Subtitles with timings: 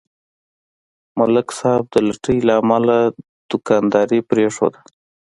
[1.19, 2.95] ملک صاحب د لټۍ له امله
[3.49, 4.79] دوکانداري پرېښوده.